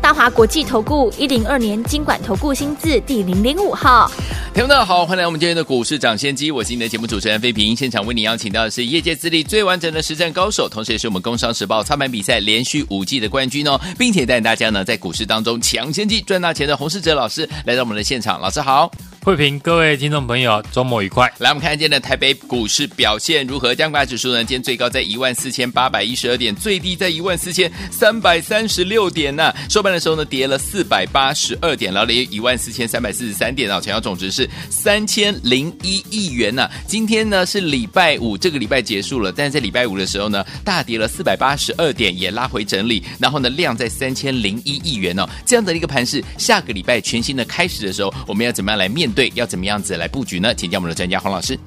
[0.00, 4.10] 大华国际投顾一零二年金管投顾新字第零零五号。
[4.54, 7.76] 听众大家好，欢迎来我们今天的股市涨先机，我是你的节目主持人费平。
[7.76, 18.90] 现场为你邀请到的是业界资历最完整的实战高手，同时也是我们工商时报操盘比赛连续五季的冠军哦，并且带领大家呢在股市当中抢先机赚大钱的洪世哲老师来到我们的现场，老师好。
[19.22, 21.30] 慧平，各位听众朋友，周末愉快。
[21.38, 23.74] 来，我们看今天的台北股市表现如何？
[23.74, 24.38] 加权指数呢？
[24.38, 29.56] 今天最高在一万四千八百一十二点，最低在一万四千三百三十六点呢、啊。
[29.68, 33.80] 收盘的时候呢，跌了四百八十二点，然后一万四千三百四十三点啊。
[33.80, 36.70] 成交总值是三千零一亿元呢、啊。
[36.86, 45.28] 今天呢是礼拜五，这个礼拜结束了，但是在礼拜五的时候呢，大跌了四百八十二点，也拉回整理，然后呢量在三千零一亿元哦。
[45.44, 49.16] 这样的一个盘势，下个礼拜全新的开始的时候，我们要怎么样来面对？
[49.16, 50.54] 对，要怎么样子来布局呢？
[50.54, 51.58] 请教我们的专家黄老师。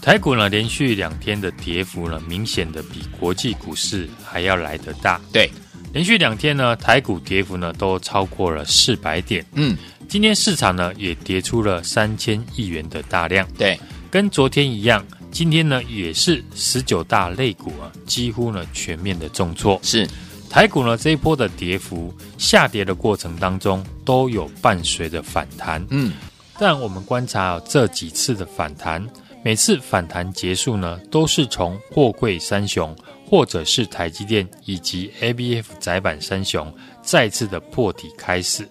[0.00, 5.20] 台股呢，连续两天的跌幅呢，明显的比国际股市还要来得大。
[5.32, 5.50] 对，
[5.94, 9.46] 连续两天呢，台股跌幅呢都超过了四百点。
[9.52, 9.78] 嗯，
[10.08, 13.48] 今天市场呢也跌出了三千亿元的大量。
[13.56, 13.78] 对，
[14.10, 19.78] 跟昨天一样，今天呢也是十九大类股啊，几乎呢全面的重挫。
[19.84, 20.04] 是，
[20.50, 25.86] 台股呢这一波的跌幅下跌的过程当中，都有伴随着反弹。
[25.90, 26.12] 嗯。
[26.58, 29.04] 但我们观察这几次的反弹，
[29.44, 32.96] 每次反弹结束呢，都是从货柜三雄
[33.34, 38.64] 或者是台积电以及 ABF 窄板三雄再次的破底开始。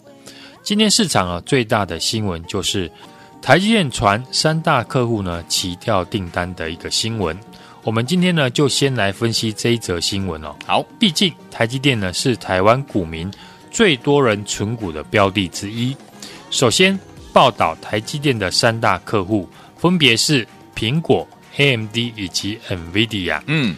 [0.64, 2.90] 今天市场啊最大的新闻就是
[3.42, 7.38] 台积电传三大客户呢齐掉订单的一个新闻。
[7.84, 10.56] 我们今天呢就先来分析这一则新闻哦。
[10.66, 13.30] 好，毕竟台积电呢是台湾股民
[13.70, 15.94] 最多人存股的标的之一。
[16.50, 16.98] 首先。
[17.34, 23.42] 报道台积电的三大客户分别是苹果、AMD 以及 NVIDIA。
[23.48, 23.76] 嗯，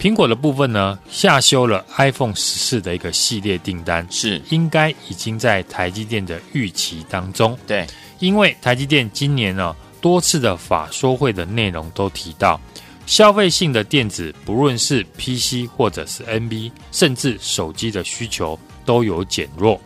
[0.00, 7.54] 苹果的部分呢，下修了 iPhone 十四的一个系列订单，是应该已经在台积电的预期当中。
[7.66, 7.86] 对，
[8.18, 12.58] 因为台积电今年呢多次的法说会的内容都提到，
[13.04, 19.78] 消费性的电子，不论是 PC 或者是 NB，甚至手机的需求都有减弱。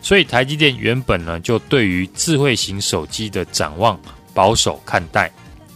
[0.00, 3.98] 所以台积电原本呢，就对于智慧型手机的展望
[4.32, 5.28] 保守看待，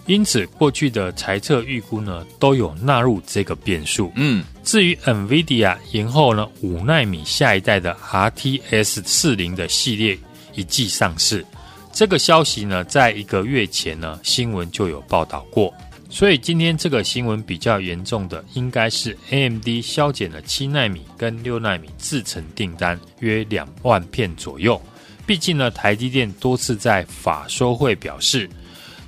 [0.07, 4.11] 因此过去的财测预估呢，都有纳入这个变数。
[4.17, 10.19] 嗯，至于 NVIDIA 延后呢五纳米下一代的 RTX 四零的系列
[10.55, 11.45] 一季上市，
[11.93, 15.73] 这个消息呢，在一个月前呢新闻就有报道过。
[16.09, 24.81] 所以今天这个新闻比较严重的，应该是 AMD 削减了七纳米跟六纳米制程订单约两万片左右。
[25.25, 28.51] 毕竟呢，台积电多次在法说会表示，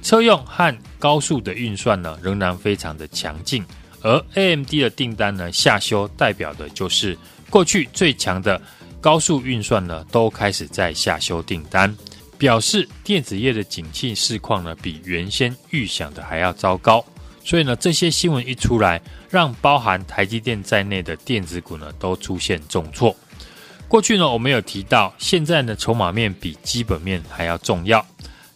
[0.02, 3.64] 车用和高速的运算呢仍然非常的强劲，
[4.02, 7.16] 而 AMD 的订单呢下修，代表的就是
[7.48, 8.60] 过去最强的
[9.00, 11.96] 高速运算呢都开始在下修订单。
[12.38, 17.04] 表示电子业的景气市况呢，比原先预想的还要糟糕。
[17.44, 23.14] 所以呢，这些新闻一出来，让包含台积电在内的电子股呢，都出现重挫。
[23.86, 28.04] 过去呢，我们有提到，现在呢，筹码面比基本面还要重要。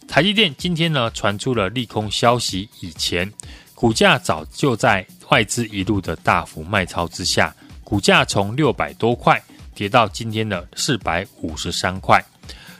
[0.07, 3.31] 台积电今天呢，传出了利空消息以前，
[3.75, 7.53] 股价早就在外资一路的大幅卖超之下，
[7.83, 9.41] 股价从六百多块
[9.75, 12.23] 跌到今天的四百五十三块。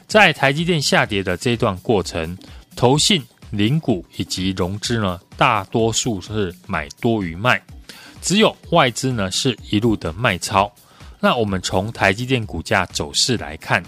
[0.07, 2.35] 在台积电下跌的这段过程，
[2.75, 3.21] 投信、
[3.51, 7.61] 零股以及融资呢，大多数是买多于卖，
[8.21, 10.73] 只有外资呢是一路的卖超。
[11.19, 13.83] 那我们从台积电股价走势来看，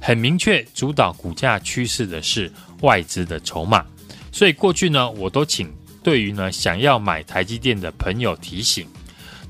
[0.00, 2.50] 很明确，主导股价趋势的是
[2.80, 3.84] 外资的筹码。
[4.32, 5.72] 所以过去呢，我都请
[6.02, 8.86] 对于呢想要买台积电的朋友提醒，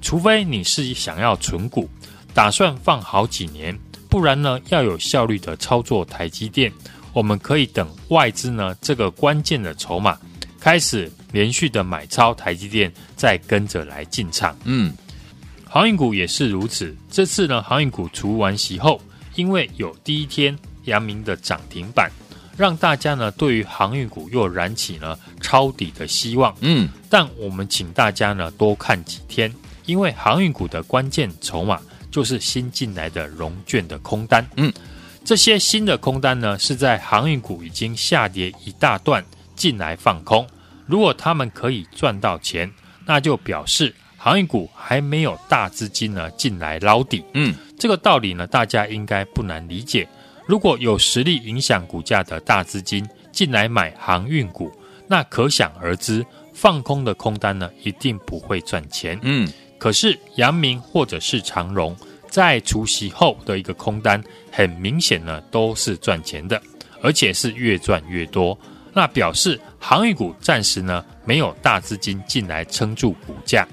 [0.02, 1.88] 除非你是想要存股，
[2.34, 3.78] 打算放好几年。
[4.08, 6.72] 不然呢，要有效率的操作台积电，
[7.12, 10.18] 我们可以等外资呢这个关键的筹码
[10.58, 14.58] 开始连续的买超台积电，再跟着来进场。
[14.64, 14.92] 嗯，
[15.64, 16.96] 航运股也是如此。
[17.08, 19.00] 这次呢，航运股除完息后，
[19.34, 22.10] 因为有第一天阳明的涨停板，
[22.56, 26.54] 让大家呢对于航运股又燃起了抄底的希望。
[26.60, 29.54] 嗯，但我们请大家呢多看几天，
[29.86, 31.80] 因为航运股的关键筹码。
[32.12, 34.72] 就是新进来的融券的空单，嗯，
[35.24, 39.24] 这些新的空单呢，是在航运股已经下跌一大段
[39.54, 40.44] 进来放空。
[40.86, 42.68] 如果他们可以赚到钱，
[43.06, 47.22] 那就表示航运股还没有大资金呢进来捞底。
[47.34, 50.06] 嗯，这个道理呢，大家应该不难理解。
[50.46, 54.70] 如果有实力影响股价的大资金进来买航运股，
[55.06, 59.18] 那可想而知，放空的空单呢，一定不会赚钱。
[59.22, 61.96] 嗯，可是阳明或者是长荣
[62.28, 64.22] 在除夕后的一个空单，
[64.52, 66.60] 很明显呢都是赚钱的，
[67.02, 68.56] 而且是越赚越多。
[68.92, 73.66] 那表示航运股暂时呢没有大资金进来撑住股价，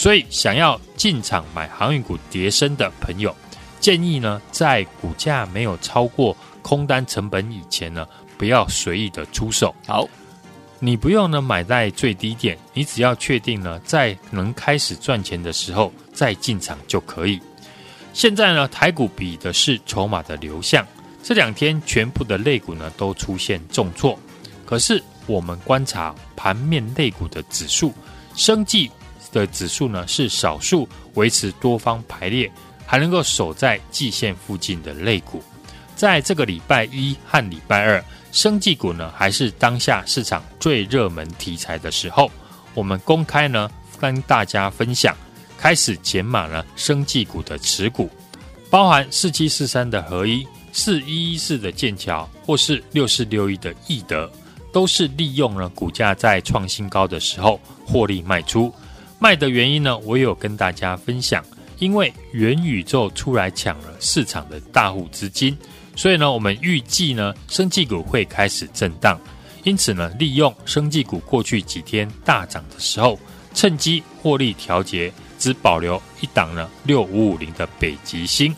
[0.00, 3.36] 所以想要进场买航运股跌升的朋友。
[3.80, 8.08] 建议呢，在股价没有超过空单成本以前呢，
[8.38, 9.74] 不要随意的出手。
[9.86, 10.08] 好，
[10.78, 17.38] 你不用呢买在最低点，你只要确定呢，在能开始赚钱的时候再进场就可以。
[18.14, 20.86] 现在呢，台股比的是筹码的流向，
[21.22, 24.18] 这两天全部的类股呢都出现重挫，
[24.64, 27.92] 可是我们观察盘面类股的指数，
[28.34, 28.90] 生技
[29.32, 32.50] 的指数呢是少数维持多方排列。
[32.86, 35.40] 还能够守在季线附近的类股，
[35.94, 42.28] 在这个礼拜一和礼拜二，生技股呢还是当下市场最热门题材的时候，
[42.74, 45.16] 我们公开呢跟大家分享，
[45.56, 48.10] 开始减码了生技股的持股，
[48.68, 54.28] 包含四七四三的合一、四一一四的剑桥，或是六四六一的易德，
[54.72, 58.74] 都是利用了股价在创新高的时候获利卖出，
[59.20, 61.44] 卖的原因呢，我有跟大家分享。
[61.78, 65.56] 因为元宇宙出来抢了市场的大户资金，
[65.96, 69.18] 所以呢，我们预计呢，生技股会开始震荡。
[69.62, 73.18] 因此呢，利用生技股过去几天大涨的时候，
[73.54, 78.54] 趁机获利调节，只保留一档呢六五五零的北极星。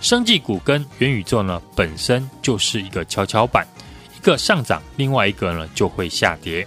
[0.00, 3.64] 生技股跟元宇宙呢本身就是一个跷跷板，
[4.16, 6.66] 一个上涨，另外一个呢就会下跌。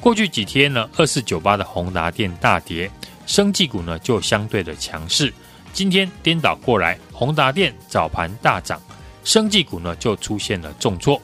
[0.00, 2.90] 过去几天呢，二四九八的宏达电大跌。
[3.26, 5.30] 生技股呢就相对的强势，
[5.74, 8.80] 今天颠倒过来，宏达电早盘大涨，
[9.22, 11.20] 生技股呢就出现了重挫。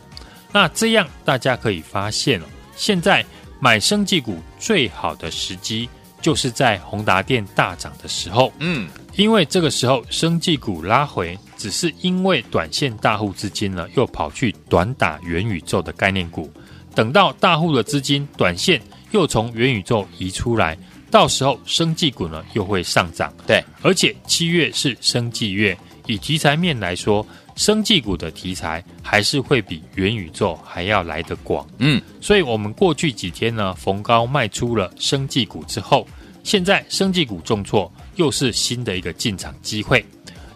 [0.52, 2.44] 那这样大家可以发现哦，
[2.76, 3.24] 现在
[3.58, 5.88] 买生技股最好的时机
[6.20, 8.86] 就是在宏达电大涨的时候，嗯，
[9.16, 16.52] 因为这个时候生技股拉回，只是因为短线大户资金呢又跑去短打元宇宙的概念股，
[16.94, 18.80] 等到大户的资金短线
[19.10, 20.78] 又从元宇宙移出来。
[21.10, 25.76] 到时候生技股呢又会上涨，对，而且七月是生技月，
[26.06, 27.24] 以题材面来说，
[27.54, 36.04] 生技股的题材还是会比元宇宙还要来得广，嗯，所以我们过去几天呢逢高卖出了生技股之后，
[36.42, 40.04] 现在生技股重挫，又是新的一个进场机会。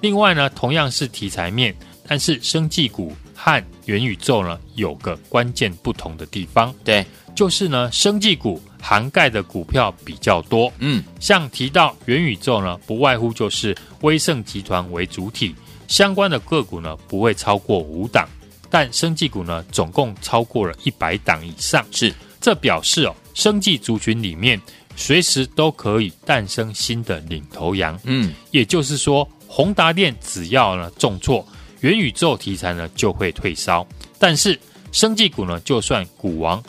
[0.01, 1.73] 另外呢，同样是题材面，
[2.09, 3.13] 但是生技股
[3.49, 8.61] 和元宇宙呢有个关键不同的地方，对，就是呢生技股。
[8.81, 15.53] 涵盖的股票比较多，嗯，像提到元宇宙呢，不外乎就是威盛集团为主体，
[15.89, 18.29] 相关的个股呢不会超过五档，
[18.71, 24.59] 但生技股呢总共超过了一百档以上，是，这表示哦，生技族群里面
[24.95, 31.45] 随时都可以诞生新的领头羊，嗯，也就是说，宏达电只要呢重挫，
[31.81, 33.87] 元宇宙题材呢就会退烧，
[34.19, 34.59] 但是
[34.93, 36.63] 生技股呢就算股王。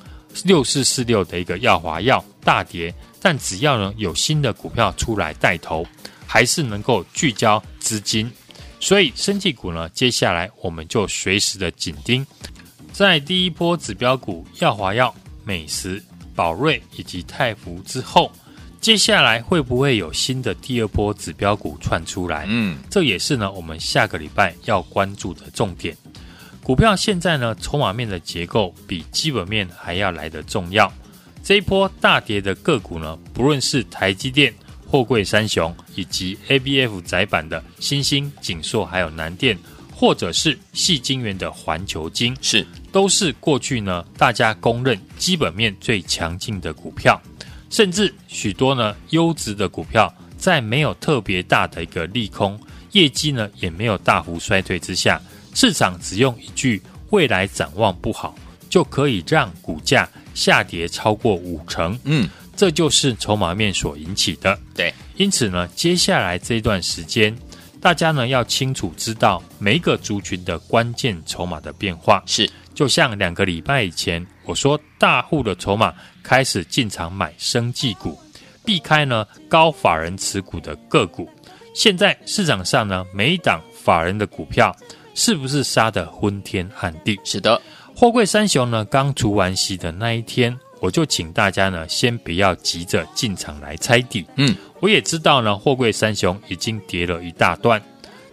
[0.45, 5.83] 六四四六的一个耀华药大跌，但只要呢有新的股票出来带头，
[6.27, 8.31] 还是能够聚焦资金。
[8.79, 12.25] 所以，生技股呢，接下来我们就随时的紧盯。
[12.93, 15.13] 在第一波指标股耀华药、
[15.43, 16.01] 美食、
[16.35, 18.31] 宝瑞以及泰福之后，
[18.81, 22.45] 接下来会不会有新的第二波指标股窜出来？
[22.47, 25.95] 嗯，这也是呢我们下个礼拜要关注的重点。
[26.63, 30.91] 股票现在呢，筹码面的结构比基本面还要来得重要。
[31.43, 34.53] 这一波大跌的个股呢，不论是台积电、
[34.87, 39.57] 货柜三雄，以及 ABF 窄板的新兴、景硕，还有南电，
[39.93, 47.19] 或者是细晶圆的环球晶，是都是过去呢大家公认基本面最强劲的股票。
[47.69, 52.59] 甚至许多呢优质的股票，在没有特别大的一个利空，
[52.91, 55.21] 业绩呢也没有大幅衰退之下。
[55.53, 58.35] 市场只用一句“未来展望不好”，
[58.69, 61.99] 就可以让股价下跌超过五成。
[62.03, 64.57] 嗯，这就是筹码面所引起的。
[64.75, 67.35] 对，因此呢，接下来这段时间，
[67.81, 72.23] 大家呢要清楚知道每一个族群的关键筹码的变化。
[72.25, 75.93] 是，就像两个礼拜以前我说，大户的筹码
[76.29, 78.15] 开始进场买生技股，
[78.63, 81.27] 避开呢高法人持股的个股。
[81.73, 84.75] 现在市场上呢，每一档法人的股票。
[85.15, 87.19] 是不是杀得昏天暗地？
[87.25, 87.59] 是的，
[87.93, 94.25] 货柜三雄呢，刚除完息的那一天，我就请大家呢，先不要急着进场来猜底。
[94.35, 97.81] 嗯，我也知道呢，货柜三雄已经跌了一大段，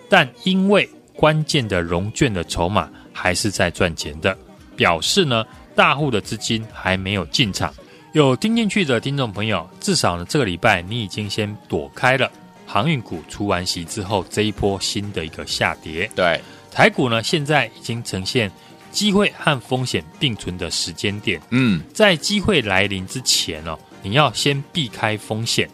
[0.08, 4.36] 但因为关键的融券的筹码还是在赚钱的，
[4.76, 7.74] 表示呢，大户的资金还没有进场。
[8.16, 12.32] 有听进去的听众朋友，至少呢，这个礼拜你已经先躲开了
[12.64, 16.10] 航运股除完息之后这一波新的一个下跌。
[16.16, 18.50] 对，台股呢，现在已经呈现
[18.90, 21.38] 机会和风险并存的时间点。
[21.50, 25.68] 嗯，在机会来临之前哦，你要先避开风险，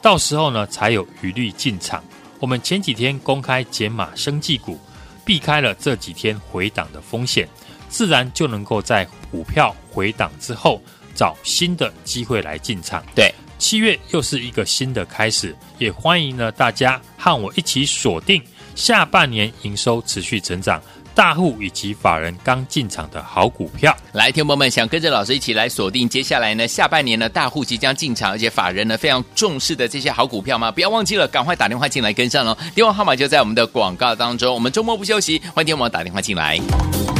[0.00, 2.00] 到时候呢，才有余力进场。
[2.38, 4.78] 我们前几天公开解码生技股，
[5.24, 7.48] 避开了这几天回档的风险，
[7.88, 10.80] 自然就能够在股票回档之后。
[11.18, 13.02] 找新的机会来进场。
[13.12, 18.40] 对，七月又是一个新的开始，也欢迎呢大家和我一起锁定
[18.76, 20.80] 下半年营收持续成长、
[21.16, 23.92] 大户以及法人刚进场的好股票。
[24.12, 30.70] 来，听众们想跟着老师一起来锁定接下来呢下半年呢大户即将进场，而且法人呢非常重视的这些好股票吗？
[30.70, 32.56] 不要忘记了，赶快打电话进来跟上哦。
[32.76, 34.54] 电话号码就在我们的广告当中。
[34.54, 37.17] 我们周末不休息，欢迎听众朋友打电话进来。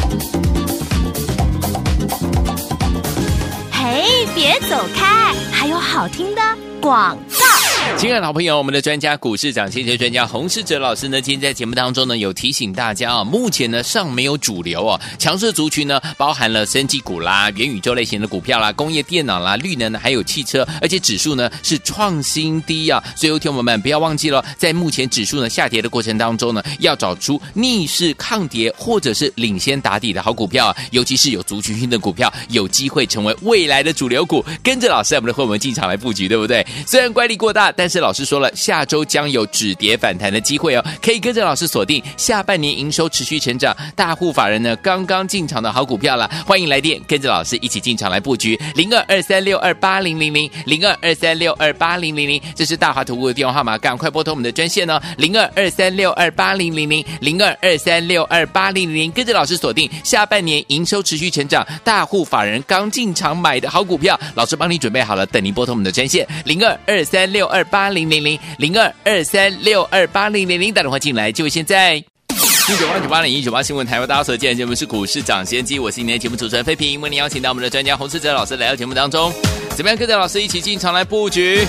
[3.91, 4.05] 哎，
[4.35, 6.43] 别走开，还有好听的
[6.79, 7.58] 广告。
[7.99, 36.65] 亲爱的老朋友，我们的专家股市涨先机专家洪世哲老师呢，今天在节目当中呢，有提醒大家啊，目前呢尚没有主流哦，强势族群呢包含了生技股啦、元宇宙类型的股票啦、工业电脑啦、绿能，还有汽车，而且指数呢是创新低啊，所以有听友们不要忘记了，在目前指数呢下跌的过程当中呢，要找出逆势抗跌或者是领先打底的好股票啊，尤其是有族群性的股票，有机会成为未来的主流股，跟着老师我们的会员进场来布局，对不对？
[36.87, 37.68] 虽然乖离过大。
[37.77, 46.29] 但是老师说了，下周将有止跌反弹的机会哦，可以跟着老师锁定下半年营收持续成长、大户法人呢刚刚进场的好股票了。
[46.47, 67.58] 欢迎来电，跟着老师一起进场来布局零二二三六二八零零零零二二三六二八零零零，这是大华投顾的电话号码，赶快拨通我们的专线哦，零二二三六二八零零零零二二三六二八零零零，跟着老师锁定下半年营收持续成长、大户法人刚进场买的好股票，老师帮你准备好了，等您拨通我们的专线零二二三六二。
[67.59, 71.97] 二八零零零零二二三六二八零零零打电话进来，就现在。
[71.97, 79.33] 一九八九八零一九八新闻台为大家所见的节目是股市涨先机，我是今天的节目主持人费平，为您邀请到我们的专家洪世哲老师来到节目当中，
[79.71, 81.67] 怎么样跟着老师一起进场来布局，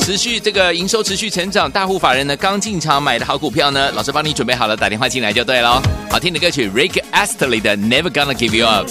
[0.00, 3.92] 持续这个营收持续成长，大户法人呢刚进场买的好股票呢？
[3.92, 5.80] 老师帮你准备好了，打电话进来就对了。
[6.10, 8.88] 好听的歌曲，Rick Astley 的 Never Gonna Give You Up。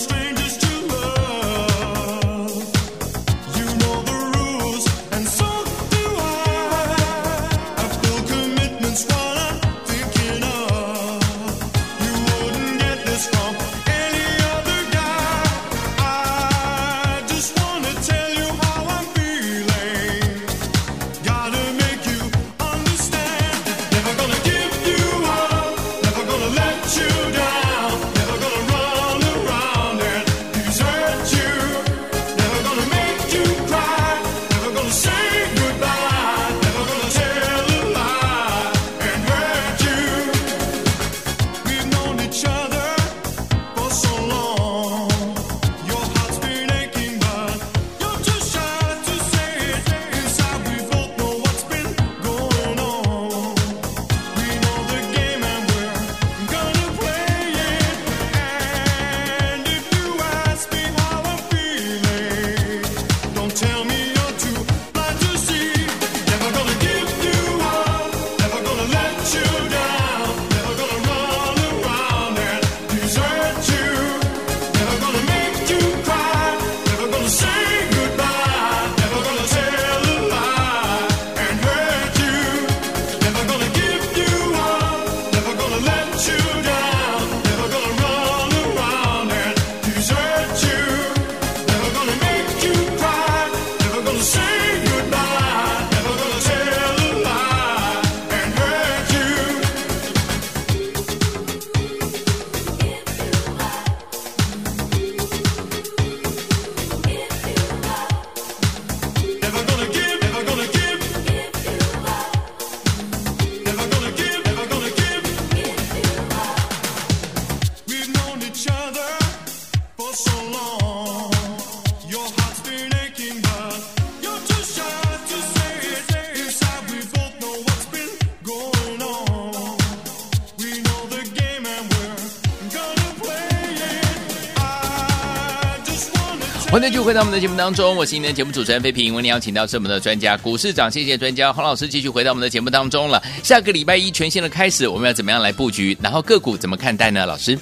[136.77, 139.15] 欢迎继续回到我们的节目当中，我是今天的节目主持人费平。
[139.15, 143.19] 为您邀请到是我们的专家股市长，谢谢专家洪老师继续回到我们的节目当中了。
[143.41, 145.97] 下个礼拜一全新的开始，我们要怎么样来布局？
[145.99, 147.25] 然后个股怎么看待呢？
[147.25, 147.57] 老师，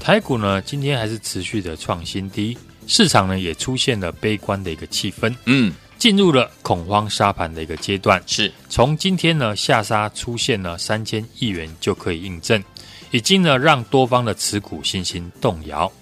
[0.00, 2.56] 台股呢今天还是持续的创新低，
[2.86, 8.22] 市场呢也出现了悲观的一个气氛，嗯，进入了恐慌杀盘的一个阶段。
[8.26, 12.64] 是从今天呢下杀出现了三千亿元就可以印证，
[13.10, 15.92] 已经呢让多方的持股信心动摇。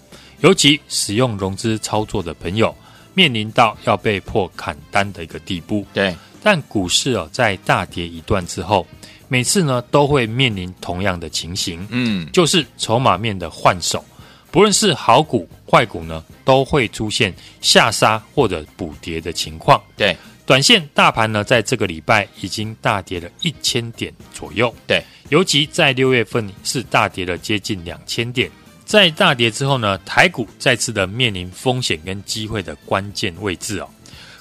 [0.42, 2.76] 尤其使用融资操作的朋友，
[3.14, 5.86] 面临到要被迫砍单的一个地步。
[5.92, 8.86] 对，但股市哦，在大跌一段之后，
[9.28, 14.04] 每次呢都会面临同样的情形，嗯，就是筹码面的换手，
[14.50, 19.80] 不论是好股坏股呢，都会出现下杀或者补跌的情况。
[19.96, 24.74] 对，短线大盘呢，在这个礼拜已经大跌了一千点左右。
[24.88, 28.50] 对，尤其在六月份是大跌了接近两千点。
[28.92, 33.88] 在大跌之后呢，台股再次的面临风险跟机会的关键位置哦。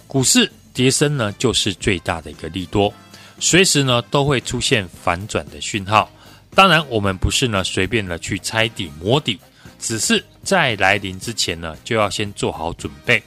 [0.08, 2.94] 股市跌升呢，就是最大的一个利多，
[3.40, 6.12] 随时呢都会出现反转的讯号。
[6.54, 9.40] 当然，我们不是呢随便的去猜底摸底，
[9.80, 13.24] 只是在来临之前呢，就要先做好准备，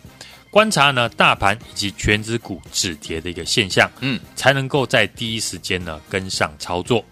[0.51, 7.03] 观察呢大盘以及全指股止跌的一个现象，嗯，才能够在第一时间呢跟上操作。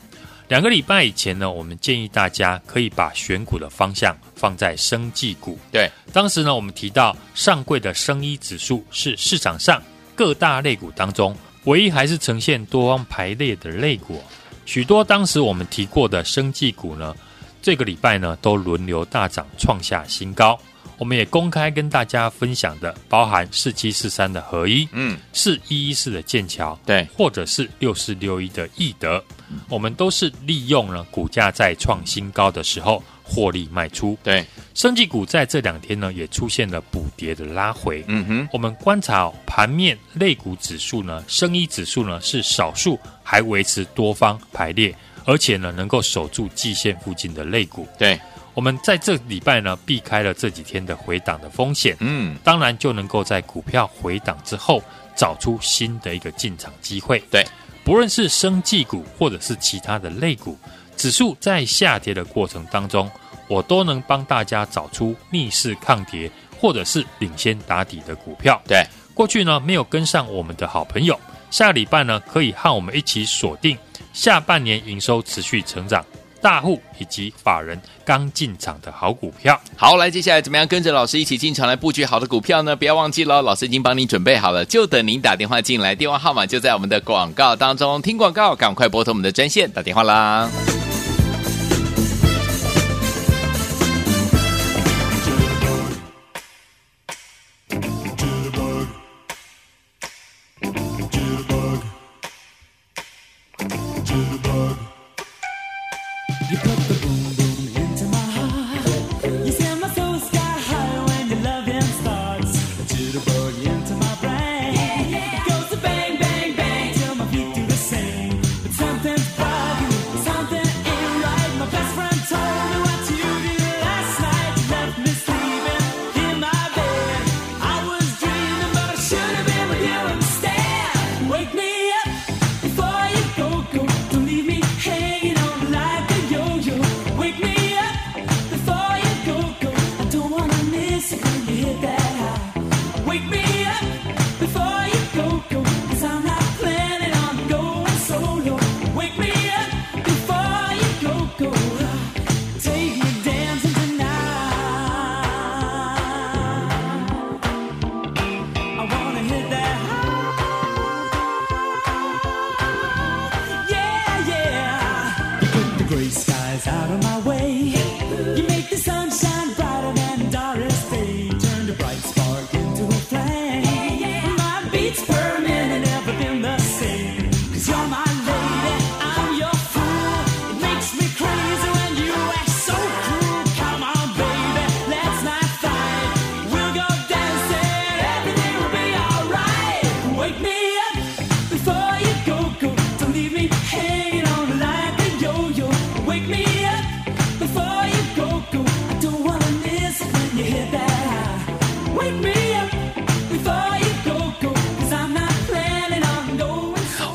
[0.53, 5.59] 两个礼拜以前呢，我们建议大家可以把选股的方向放在生技股。
[5.73, 9.83] 对，当时呢，我们提到上柜的生医指数是市场上
[10.15, 14.23] 各大类股当中唯一还是呈现多方排列的类股。
[14.67, 17.17] 许多当时我们提过的生技股呢，
[17.63, 20.61] 这个礼拜呢都轮流大涨，创下新高。
[21.03, 29.21] 我们也公开跟大家分享的，包含四七四三的合一，嗯，四一一四的剑桥，对，或者是六四六一的易德，
[29.69, 34.17] 我们都是利用了股价在创新高的时候获利卖出。
[34.23, 38.05] 对，生技股在这两天呢也出现了补跌的拉回。
[38.07, 44.95] 嗯哼，我们观察盘面类股指数呢，生医指数呢是少数还维持多方排列，
[45.25, 47.89] 而且呢能够守住季线附近的类股。
[47.99, 48.17] 对。
[48.55, 54.83] 我们在这礼拜呢，避开了这几天的回档的风险，嗯，当然就能够在股票回档之后
[55.17, 57.19] 找出新的一个进场机会。
[57.31, 57.47] 对，
[57.83, 60.59] 不论是生技股或者是其他的类股，
[60.97, 63.11] 指数在下跌的过程当中，
[63.49, 68.61] 我都能帮大家找出逆势抗跌或者是领先打底的股票。
[68.69, 71.19] 对，过去呢没有跟上我们的好朋友，
[71.51, 73.79] 下礼拜呢可以和我们一起锁定
[74.13, 76.05] 下半年营收持续成长。
[76.43, 82.75] 大户以及法人刚进场的好股票，好，来，接下来怎么样跟着老师一起进场来布局好的股票呢？
[82.75, 88.03] 不要忘记了，老师已经帮你准备好了，就等您打电话进来，电话号码就在我们的广告当中。
[88.03, 90.51] 听广告，赶快拨通我们的专线打电话啦。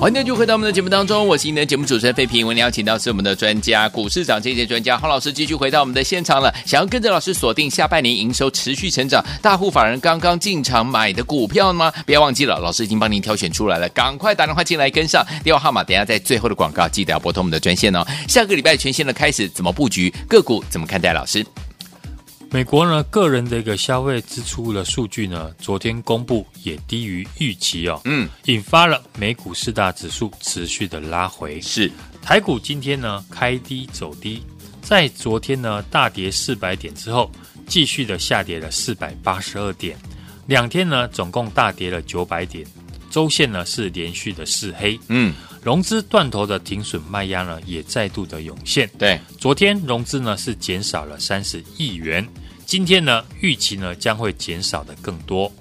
[0.07, 2.47] 欢迎继续回到我们的节目当中，我是您的节目主持人费平。
[2.47, 6.49] 我们邀请到是我们的专家，股市长这些专家黄老师，继续回到我们的现场了。
[6.65, 11.91] 想要跟着老师锁定下半年营收持续成长、大户法人刚刚进场买的股票吗？
[12.05, 15.21] 不要忘记了，老师已经帮您挑选出来了，赶快打电话进来跟上。
[15.43, 18.01] 电话号码等下在最后的广告，记得要拨通我们的专线哦。
[18.29, 20.63] 下个礼拜全新的开始，怎么布局个股？
[20.69, 21.11] 怎么看待？
[21.11, 21.45] 老师？
[22.49, 31.59] 美国呢，个人的一个消费支出的数据呢，昨天公布也低于预期哦，嗯，引发了美股四大指数持续的拉回。
[31.59, 34.41] 是，台股今天呢开低走低，
[34.81, 37.29] 在昨天呢大跌四百点之后，
[37.67, 39.97] 继续的下跌了四百八十二点，
[40.45, 42.65] 两天呢总共大跌了九百点，
[43.11, 45.33] 周线呢是连续的四黑，嗯。
[45.67, 48.89] 融资断头的停损卖压呢，也再度的涌现。
[48.97, 52.25] 对，昨天融资呢是减少了三十亿元，
[52.65, 55.51] 今天呢预期呢将会减少的更多。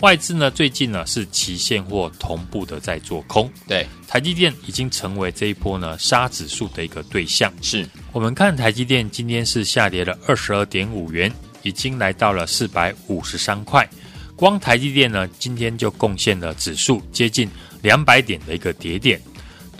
[0.00, 3.52] 外资呢最近呢是期现货同步的在做空。
[3.68, 7.52] 对，台积电已经成为这一波呢杀指数的一个对象。
[7.60, 11.30] 是我们看台积电今天是下跌了二十二点五元，
[11.62, 13.86] 已经来到了四百五十三块。
[14.34, 17.46] 光台积电呢今天就贡献了指数接近
[17.82, 19.20] 两百点的一个跌点。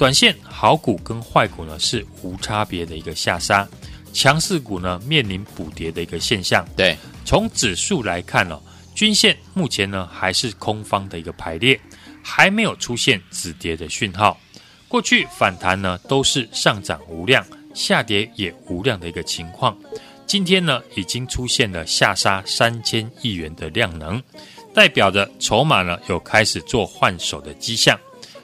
[0.02, 3.68] 短线好股跟坏股呢是无差别的一个下杀，
[4.12, 6.66] 强势股呢面临补跌的一个现象。
[6.76, 8.62] 对，从指数来看呢、哦，
[8.96, 11.80] 均线目前呢还是空方的一个排列，
[12.20, 14.36] 还没有出现止跌的讯号。
[14.88, 19.78] 过去反弹呢都是上涨无量，下跌也无量的一个情况。
[20.26, 24.20] 今天呢已经出现了下杀三千亿元的量能，
[24.74, 27.96] 代表着筹码呢有开始做换手的迹象。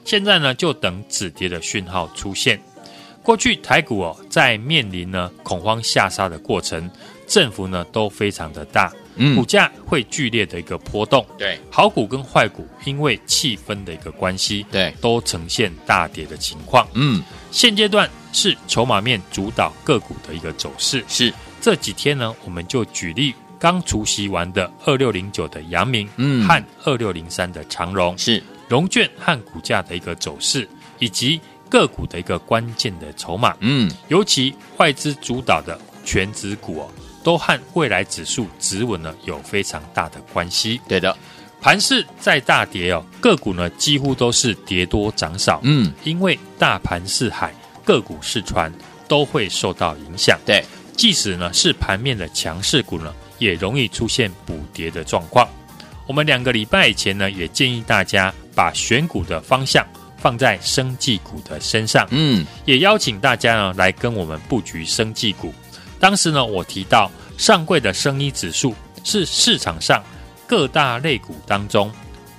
[0.09, 2.59] 现在呢，就等止跌的讯号出现。
[3.23, 6.91] 过去台股哦，在面临呢恐慌下杀的过程，
[7.27, 11.27] 振幅呢都非常的大，嗯，股价会剧烈的一个波动。
[11.37, 16.89] 对，好股跟坏股因为气氛的一个关系，对，都呈现大跌的情况。
[16.95, 21.05] 嗯，现阶段是筹码面主导个股的一个走势。
[21.07, 28.43] 是这几天呢，我们就举例刚除息完的二六零九的阳明，嗯，和二六零三的长荣是。
[28.69, 36.89] 融券和股价的一个走势，以及个股的一个关键的筹码，嗯，尤其外资主导的全值股哦，
[37.25, 40.81] 都和未来指数止稳呢有非常大的关系。
[40.87, 41.17] 对的，
[41.61, 47.55] 盘势再大跌哦，个股呢几乎都是跌多涨少，嗯，因为大盘是海，
[47.85, 48.73] 个股是船，
[49.07, 50.39] 都会受到影响。
[50.45, 50.63] 对，
[50.97, 55.49] 即使呢是盘面的强势股呢，也容易出现补跌的状况。
[56.07, 58.33] 我们两个礼拜以前呢，也建议大家。
[58.59, 65.55] 把选股的方向放在生技股的身上，嗯，也邀请大家呢来跟我们布局生技股。
[66.01, 70.03] 当时呢，我提到上柜的生医指数是市场上
[70.45, 71.89] 各大类股当中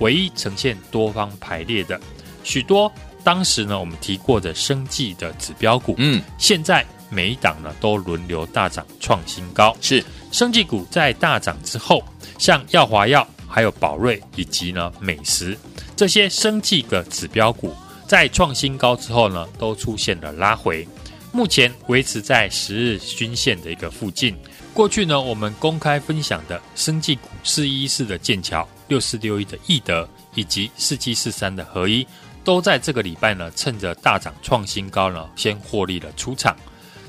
[0.00, 1.98] 唯一呈现多方排列的。
[2.44, 2.92] 许多
[3.24, 9.74] 当时呢，我们提过的生技的指标股，嗯，现在每一档呢都轮流大涨创新高。
[9.80, 12.04] 是生技股在大涨之后，
[12.38, 13.26] 像耀华药。
[13.50, 15.58] 还有宝瑞以及呢美食
[15.96, 17.74] 这些生技的指标股，
[18.06, 20.86] 在创新高之后呢，都出现了拉回，
[21.32, 24.34] 目前维持在十日均线的一个附近。
[24.72, 32.06] 过去呢，我们公开分享的生技股四一四的剑桥、六四六一的易德以及四七四三的合一，
[32.44, 36.56] 都在这个礼拜呢，趁着大涨创新高呢，先获利了出场。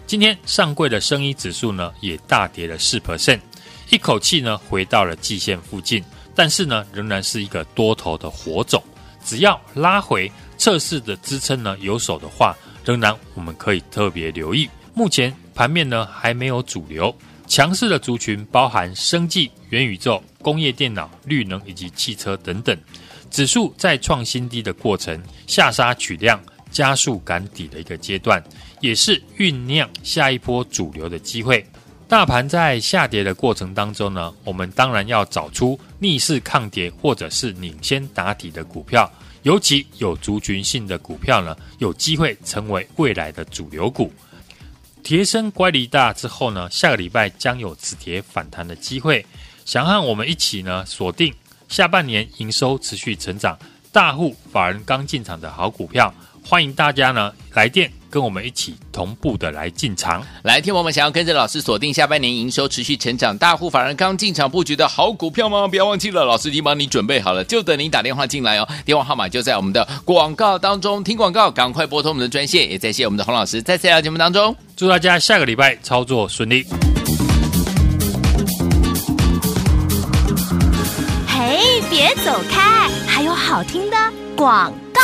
[0.08, 3.40] 今天上柜的生医指数呢，也大跌了四 percent，
[3.90, 6.04] 一口气呢，回到了季线附近。
[6.42, 8.84] 但是呢，仍然是一个多头的火种，
[9.24, 14.68] 只要拉回测试的支撑呢有手的话，仍然我们可以特别留意。
[14.96, 22.76] 目前盘面呢还没有主流强势的族群，包含生技、元宇宙、工业电脑、绿能以及汽车等等。
[23.30, 28.44] 指数在创新低的过程，下杀取量，加速赶底的一个阶段，
[28.80, 31.64] 也是酝酿下一波主流的机会。
[32.12, 39.10] 大盘在下跌的过程当中呢，我们当然要找出逆势抗跌或者是领先打底的股票，
[39.44, 44.12] 尤其有族群性的股票呢，有机会成为未来的主流股。
[45.02, 49.26] 跌深乖离大之后呢，下个礼拜将有止跌反弹的机会。
[49.64, 51.34] 想和我们一起呢锁定
[51.70, 53.58] 下半年营收持续成长、
[53.90, 57.92] 大户法人刚进场的好股票，欢迎大家呢来电。
[58.12, 65.66] 跟我们一起同步的来进场，来听我们想要跟着老师锁定下半年营收持续成长、大户法人刚进场布局的好股票吗？
[65.66, 68.68] 不要忘记了，老师已经帮你准备好了，就等您打电话进来哦。
[68.84, 72.70] 电话号码就在我们的广告当中，听广告赶快拨通我们的专线。
[72.70, 76.66] 也再谢我们的洪老师在这条节目当中，祝大家下个礼拜操作顺利。
[81.30, 83.96] 嘿，别走开，还有好听的
[84.36, 85.00] 广告。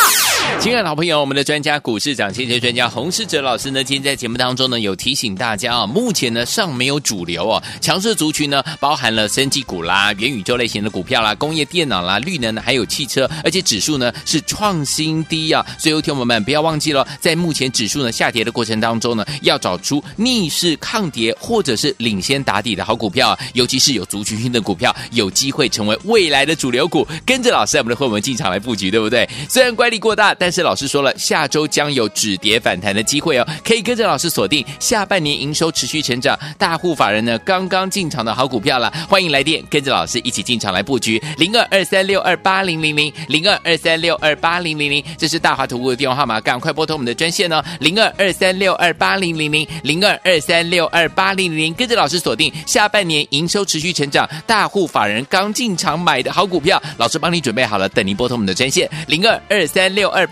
[0.60, 29.30] 亲爱的好朋友，我们的专家股市长先机专家洪世哲老师呢，今天在节目当中呢，有提醒大家啊，目前呢尚没有主流哦，强势族群呢包含了生技股啦、元宇宙类型的股票啦、工业电脑啦、绿能还有汽车，而且指数呢是创新低啊，所以有听友们不要忘记了，在目前指数呢下跌的过程当中呢，要找出逆势抗跌或者是领先打底的好股票，尤其是有族群性的股票，有机会成为未来的主流股，跟着老师我们的会员进场来布局，对不对？
[29.48, 38.92] 虽然乖离过大，但是老师说了，下周将有止跌反弹的机会哦，可以跟着老师锁定下半年营收持续成长、大户法人呢刚刚进场的好股票了。
[39.10, 41.22] 欢迎来电，跟着老师一起进场来布局。
[41.38, 58.90] 零二二三六二八零零零零二二三六二八零零零，这是大华投顾的电话号码，赶快拨通我们的专线哦，零二二三六二八零零零零二二三六二八零零零，跟着老师锁定下半年营收持续成长、大户法人刚进场买的好股票，老师帮你准备好了，等您拨通我们的专线。
[59.08, 60.26] 零二二三六二